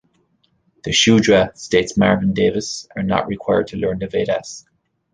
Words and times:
The 0.83 0.91
Shudra, 0.93 1.51
states 1.55 1.95
Marvin 1.95 2.33
Davis, 2.33 2.87
are 2.97 3.03
not 3.03 3.27
required 3.27 3.67
to 3.67 3.77
learn 3.77 3.99
the 3.99 4.07
Vedas. 4.07 4.65